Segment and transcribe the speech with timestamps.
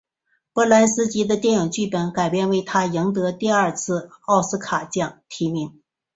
[0.51, 5.79] 波兰斯基的电影剧本改编为他赢得第二次奥斯卡奖提名。